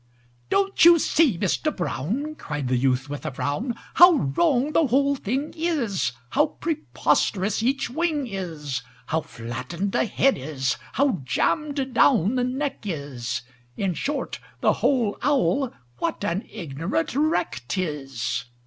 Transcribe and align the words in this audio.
"Don't 0.49 0.83
you 0.83 0.97
see, 0.97 1.37
Mister 1.37 1.69
Brown," 1.69 2.33
Cried 2.33 2.69
the 2.69 2.75
youth, 2.75 3.07
with 3.07 3.23
a 3.23 3.29
frown, 3.29 3.75
"How 3.93 4.13
wrong 4.35 4.71
the 4.71 4.87
whole 4.87 5.13
thing 5.15 5.53
is, 5.55 6.13
How 6.29 6.47
preposterous 6.47 7.61
each 7.61 7.87
wing 7.87 8.25
is, 8.25 8.81
How 9.05 9.21
flattened 9.21 9.91
the 9.91 10.05
head 10.07 10.39
is, 10.39 10.77
how 10.93 11.21
jammed 11.23 11.93
down 11.93 12.33
the 12.33 12.43
neck 12.43 12.79
is 12.87 13.43
In 13.77 13.93
short, 13.93 14.39
the 14.61 14.73
whole 14.81 15.19
owl, 15.21 15.71
what 15.99 16.25
an 16.25 16.47
ignorant 16.51 17.13
wreck 17.13 17.61
't 17.69 17.79
is! 17.83 18.45